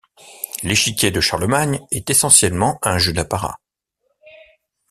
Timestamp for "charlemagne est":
1.21-2.09